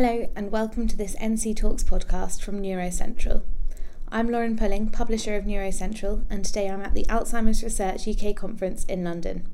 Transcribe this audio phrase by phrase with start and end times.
[0.00, 3.42] Hello, and welcome to this NC Talks podcast from NeuroCentral.
[4.10, 8.84] I'm Lauren Pulling, publisher of NeuroCentral, and today I'm at the Alzheimer's Research UK conference
[8.84, 9.48] in London.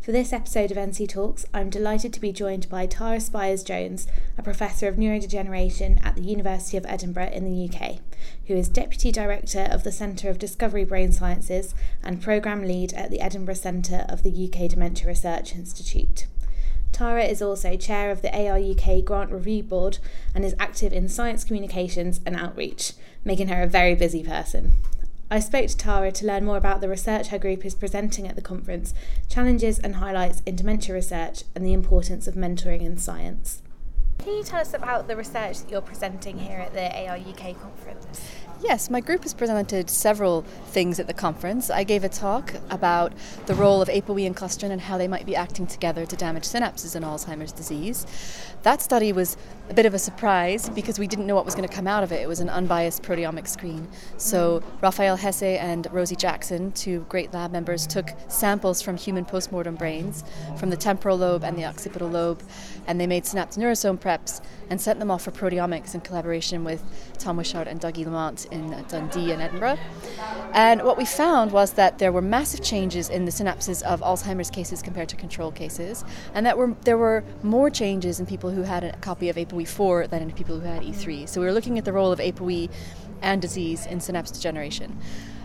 [0.00, 4.06] For this episode of NC Talks, I'm delighted to be joined by Tara Spires Jones,
[4.38, 7.96] a professor of neurodegeneration at the University of Edinburgh in the UK,
[8.46, 11.74] who is Deputy Director of the Centre of Discovery Brain Sciences
[12.04, 16.28] and Programme Lead at the Edinburgh Centre of the UK Dementia Research Institute.
[17.02, 19.98] Tara is also chair of the ARUK Grant Review Board
[20.36, 22.92] and is active in science communications and outreach,
[23.24, 24.74] making her a very busy person.
[25.28, 28.36] I spoke to Tara to learn more about the research her group is presenting at
[28.36, 28.94] the conference,
[29.28, 33.62] challenges and highlights in dementia research, and the importance of mentoring in science.
[34.18, 38.30] Can you tell us about the research that you're presenting here at the ARUK conference?
[38.62, 41.68] Yes, my group has presented several things at the conference.
[41.68, 43.12] I gave a talk about
[43.46, 46.44] the role of ApoE and clusterin and how they might be acting together to damage
[46.44, 48.06] synapses in Alzheimer's disease.
[48.62, 49.36] That study was
[49.68, 52.04] a bit of a surprise because we didn't know what was going to come out
[52.04, 52.20] of it.
[52.20, 53.88] It was an unbiased proteomic screen.
[54.16, 59.74] So Raphael Hesse and Rosie Jackson, two great lab members, took samples from human postmortem
[59.74, 60.22] brains
[60.56, 62.40] from the temporal lobe and the occipital lobe,
[62.86, 64.40] and they made synapse neurosome preps
[64.70, 66.84] and sent them off for proteomics in collaboration with
[67.18, 69.78] Tom Wishart and Dougie Lamont in Dundee and Edinburgh.
[70.52, 74.50] And what we found was that there were massive changes in the synapses of Alzheimer's
[74.50, 78.62] cases compared to control cases, and that were, there were more changes in people who
[78.62, 81.28] had a copy of ApoE4 than in people who had E3.
[81.28, 82.70] So we were looking at the role of ApoE
[83.22, 84.98] and disease in synapse degeneration.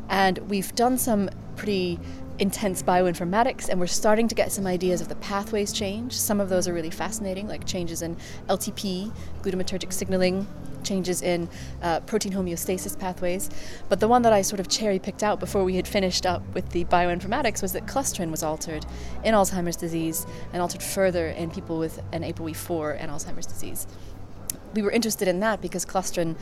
[0.10, 2.00] And we've done some pretty
[2.40, 6.14] intense bioinformatics and we're starting to get some ideas of the pathways change.
[6.14, 8.16] Some of those are really fascinating, like changes in
[8.48, 10.48] LTP, glutamatergic signaling,
[10.88, 11.50] changes in
[11.82, 13.50] uh, protein homeostasis pathways.
[13.90, 16.42] But the one that I sort of cherry picked out before we had finished up
[16.54, 18.86] with the bioinformatics was that clusterin was altered
[19.24, 23.88] in Alzheimer's disease and altered further in people with an ApoE4 and Alzheimer's disease
[24.73, 26.36] we were interested in that because clusterin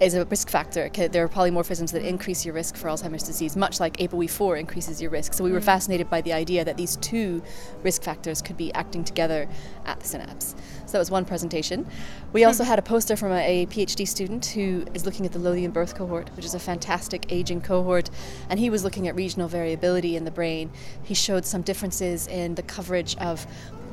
[0.00, 0.88] is a risk factor.
[0.88, 5.10] There are polymorphisms that increase your risk for Alzheimer's disease, much like ApoE4 increases your
[5.10, 5.34] risk.
[5.34, 5.64] So we were mm.
[5.64, 7.42] fascinated by the idea that these two
[7.82, 9.46] risk factors could be acting together
[9.84, 10.54] at the synapse.
[10.86, 11.86] So that was one presentation.
[12.32, 15.38] We also had a poster from a, a PhD student who is looking at the
[15.38, 18.08] Lothian birth cohort, which is a fantastic aging cohort,
[18.48, 20.70] and he was looking at regional variability in the brain.
[21.02, 23.46] He showed some differences in the coverage of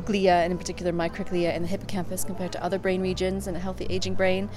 [0.07, 3.59] glia, and in particular microglia in the hippocampus compared to other brain regions in a
[3.59, 4.49] healthy aging brain.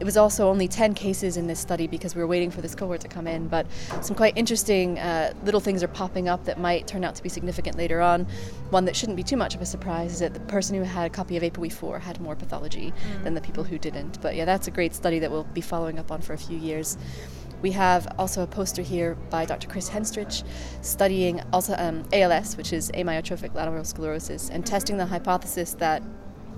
[0.00, 2.74] It was also only 10 cases in this study because we were waiting for this
[2.74, 3.66] cohort to come in, but
[4.00, 7.28] some quite interesting uh, little things are popping up that might turn out to be
[7.28, 8.26] significant later on.
[8.70, 11.06] One that shouldn't be too much of a surprise is that the person who had
[11.06, 13.22] a copy of ApoE4 had more pathology mm.
[13.22, 14.20] than the people who didn't.
[14.20, 16.58] But yeah, that's a great study that we'll be following up on for a few
[16.58, 16.98] years.
[17.62, 19.68] We have also a poster here by Dr.
[19.68, 20.44] Chris Henstridge
[20.82, 26.02] studying also um, ALS, which is amyotrophic lateral sclerosis, and testing the hypothesis that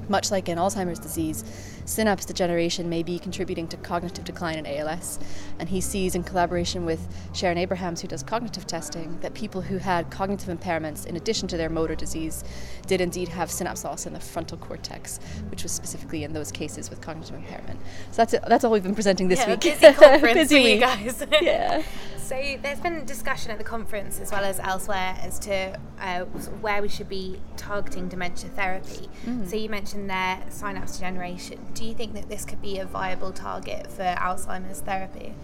[0.09, 1.45] much like in Alzheimer's disease,
[1.85, 5.19] synapse degeneration may be contributing to cognitive decline in ALS.
[5.59, 9.79] And he sees, in collaboration with Sharon Abrahams, who does cognitive testing, that people who
[9.79, 12.45] had cognitive impairments in addition to their motor disease
[12.87, 15.21] did indeed have synapse loss in the frontal cortex,
[15.51, 17.81] which was specifically in those cases with cognitive impairment.
[18.11, 18.45] So that's it.
[18.47, 19.61] That's all we've been presenting this yeah, week.
[19.61, 21.27] Busy conference busy for you guys.
[21.41, 21.83] yeah.
[22.25, 26.21] So there's been discussion at the conference as well as elsewhere as to uh,
[26.63, 29.11] where we should be targeting dementia therapy.
[29.27, 29.47] Mm.
[29.47, 31.59] So you mentioned there synapse degeneration.
[31.75, 35.35] Do you think that this could be a viable target for Alzheimer's therapy?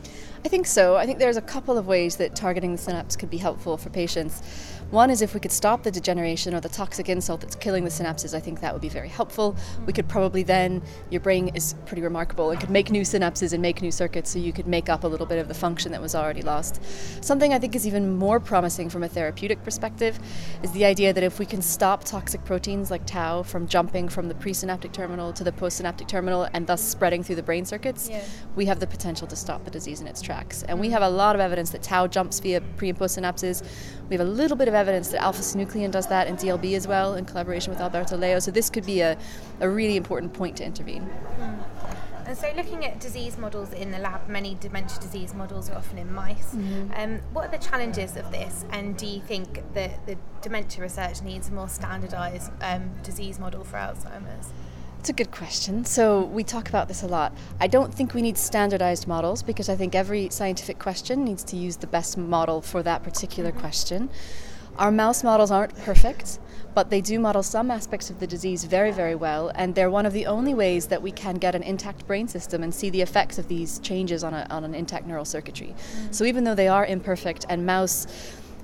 [0.43, 0.97] I think so.
[0.97, 3.91] I think there's a couple of ways that targeting the synapse could be helpful for
[3.91, 4.43] patients.
[4.91, 7.91] One is if we could stop the degeneration or the toxic insult that's killing the
[7.91, 9.55] synapses, I think that would be very helpful.
[9.87, 13.61] We could probably then, your brain is pretty remarkable, it could make new synapses and
[13.61, 16.01] make new circuits so you could make up a little bit of the function that
[16.01, 16.70] was already lost.
[17.21, 20.19] Something I think is even more promising from a therapeutic perspective
[20.63, 24.29] is the idea that if we can stop toxic proteins like tau from jumping from
[24.29, 28.23] the presynaptic terminal to the postsynaptic terminal and thus spreading through the brain circuits, yeah.
[28.57, 30.63] we have the potential to stop the disease in its tracks.
[30.65, 33.65] And we have a lot of evidence that tau jumps via pre and post synapses.
[34.09, 36.87] We have a little bit of evidence that alpha synuclein does that in DLB as
[36.89, 38.39] well in collaboration with Alberto Leo.
[38.39, 39.17] So this could be a,
[39.61, 41.09] a really important point to intervene.
[41.39, 41.70] Mm.
[42.31, 45.99] And so, looking at disease models in the lab, many dementia disease models are often
[45.99, 46.55] in mice.
[46.55, 46.93] Mm-hmm.
[46.95, 48.65] Um, what are the challenges of this?
[48.71, 53.65] And do you think that the dementia research needs a more standardised um, disease model
[53.65, 54.53] for Alzheimer's?
[55.01, 55.85] It's a good question.
[55.85, 57.37] So, we talk about this a lot.
[57.59, 61.57] I don't think we need standardized models because I think every scientific question needs to
[61.57, 63.59] use the best model for that particular mm-hmm.
[63.59, 64.09] question.
[64.81, 66.39] Our mouse models aren't perfect,
[66.73, 70.07] but they do model some aspects of the disease very, very well, and they're one
[70.07, 73.03] of the only ways that we can get an intact brain system and see the
[73.03, 75.75] effects of these changes on, a, on an intact neural circuitry.
[75.77, 76.13] Mm-hmm.
[76.13, 78.07] So, even though they are imperfect and mouse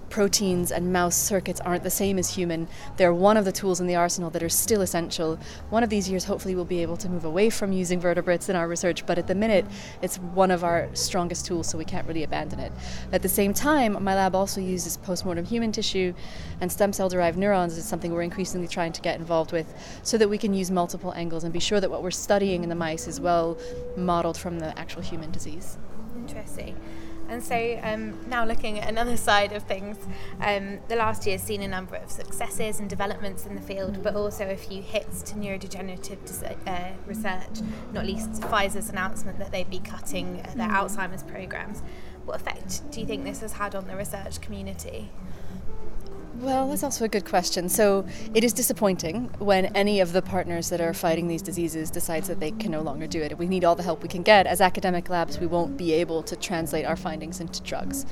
[0.09, 2.69] proteins and mouse circuits aren't the same as human.
[2.97, 5.39] They're one of the tools in the arsenal that are still essential.
[5.71, 8.57] One of these years, hopefully, we'll be able to move away from using vertebrates in
[8.57, 9.67] our research, but at the minute,
[10.03, 12.73] it's one of our strongest tools, so we can't really abandon it.
[13.13, 16.15] At the same time, my lab also uses postmortem human tissue,
[16.61, 19.73] and stem cell derived neurons is something we're increasingly trying to get involved with
[20.03, 22.69] so that we can use multiple angles and be sure that what we're studying in
[22.69, 23.59] the mice is well
[23.97, 25.79] modeled from the actual human disease.
[26.17, 26.77] Interesting.
[27.29, 29.97] And so um, now looking at another side of things,
[30.41, 34.03] um, the last year has seen a number of successes and developments in the field,
[34.03, 37.63] but also a few hits to neurodegenerative uh, research,
[37.93, 41.83] not least Pfizer's announcement that they'd be cutting uh, their Alzheimer's programs.
[42.25, 45.11] What effect do you think this has had on the research community?
[46.39, 47.69] Well, that's also a good question.
[47.69, 52.29] So it is disappointing when any of the partners that are fighting these diseases decides
[52.29, 53.37] that they can no longer do it.
[53.39, 54.47] We need all the help we can get.
[54.47, 58.05] As academic labs, we won't be able to translate our findings into drugs.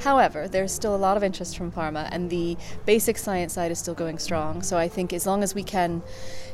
[0.00, 3.78] However, there's still a lot of interest from pharma, and the basic science side is
[3.78, 4.62] still going strong.
[4.62, 6.02] So I think as long as we can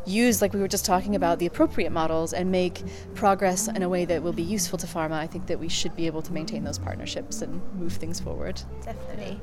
[0.06, 2.82] use, like we were just talking about, the appropriate models and make
[3.14, 5.96] progress in a way that will be useful to pharma, I think that we should
[5.96, 8.60] be able to maintain those partnerships and move things forward.
[8.84, 9.40] Definitely.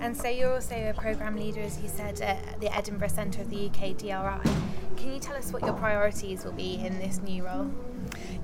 [0.00, 3.50] And so you're also a programme leader, as you said, at the Edinburgh Centre of
[3.50, 4.50] the UK DRI.
[4.96, 7.70] Can you tell us what your priorities will be in this new role?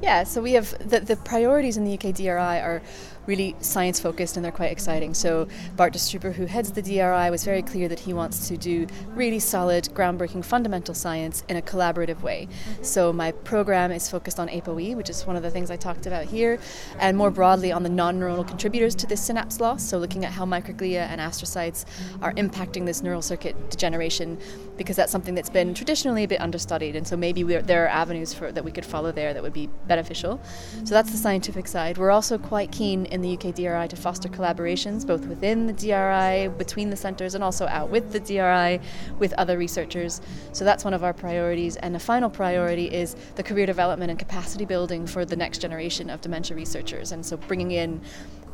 [0.03, 2.29] Yeah, so we have the, the priorities in the UK DRI
[2.61, 2.83] are
[3.27, 5.15] really science focused and they're quite exciting.
[5.15, 5.47] So
[5.77, 8.89] Bart De Strooper, who heads the DRI, was very clear that he wants to do
[9.11, 12.49] really solid, groundbreaking fundamental science in a collaborative way.
[12.83, 16.07] So my program is focused on ApoE, which is one of the things I talked
[16.07, 16.59] about here,
[16.99, 19.85] and more broadly on the non-neuronal contributors to this synapse loss.
[19.85, 21.85] So looking at how microglia and astrocytes
[22.21, 24.37] are impacting this neural circuit degeneration,
[24.77, 28.35] because that's something that's been traditionally a bit understudied, and so maybe there are avenues
[28.35, 30.41] for that we could follow there that would be beneficial.
[30.85, 31.99] So that's the scientific side.
[31.99, 36.49] We're also quite keen in the UK DRI to foster collaborations both within the DRI,
[36.59, 38.81] between the centres, and also out with the DRI
[39.19, 40.21] with other researchers.
[40.53, 41.77] So that's one of our priorities.
[41.77, 46.11] And a final priority is the career development and capacity building for the next generation
[46.11, 47.13] of dementia researchers.
[47.13, 48.01] And so bringing in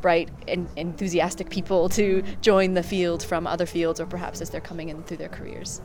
[0.01, 4.61] bright and enthusiastic people to join the field from other fields or perhaps as they're
[4.61, 5.81] coming in through their careers.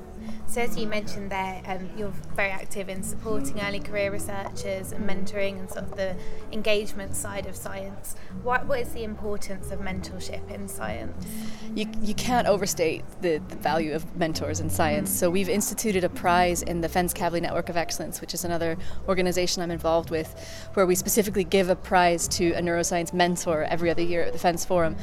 [0.47, 5.09] So, as you mentioned there, um, you're very active in supporting early career researchers and
[5.09, 6.15] mentoring and sort of the
[6.51, 8.15] engagement side of science.
[8.43, 11.25] What, what is the importance of mentorship in science?
[11.73, 15.09] You, you can't overstate the, the value of mentors in science.
[15.09, 18.77] So, we've instituted a prize in the Fens Kavli Network of Excellence, which is another
[19.07, 23.89] organization I'm involved with, where we specifically give a prize to a neuroscience mentor every
[23.89, 24.95] other year at the Fens Forum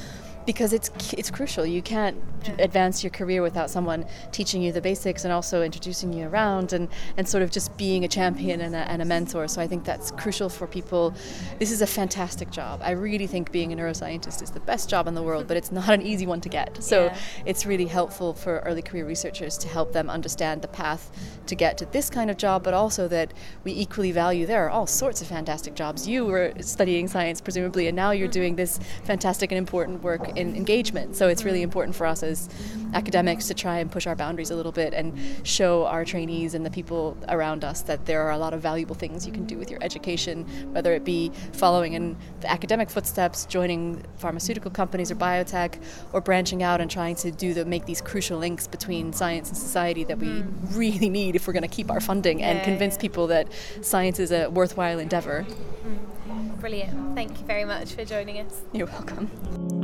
[0.46, 1.66] because it's it's crucial.
[1.66, 2.16] You can't
[2.58, 6.88] advance your career without someone teaching you the basics and also introducing you around and,
[7.16, 9.48] and sort of just being a champion and a, and a mentor.
[9.48, 11.14] So I think that's crucial for people.
[11.58, 12.80] This is a fantastic job.
[12.82, 15.72] I really think being a neuroscientist is the best job in the world, but it's
[15.72, 16.82] not an easy one to get.
[16.82, 17.18] So yeah.
[17.44, 21.10] it's really helpful for early career researchers to help them understand the path
[21.46, 23.34] to get to this kind of job, but also that
[23.64, 26.06] we equally value there are all sorts of fantastic jobs.
[26.06, 28.32] You were studying science, presumably, and now you're mm-hmm.
[28.32, 31.16] doing this fantastic and important work in engagement.
[31.16, 32.48] So it's really important for us as
[32.94, 35.16] academics to try and push our boundaries a little bit and
[35.46, 38.94] show our trainees and the people around us that there are a lot of valuable
[38.94, 43.46] things you can do with your education, whether it be following in the academic footsteps,
[43.46, 45.80] joining pharmaceutical companies or biotech,
[46.12, 49.56] or branching out and trying to do the make these crucial links between science and
[49.56, 50.76] society that we mm.
[50.76, 53.00] really need if we're going to keep our funding and convince yeah.
[53.00, 53.48] people that
[53.82, 55.46] science is a worthwhile endeavor.
[55.48, 56.60] Mm.
[56.60, 57.14] Brilliant.
[57.14, 58.62] Thank you very much for joining us.
[58.72, 59.79] You're welcome.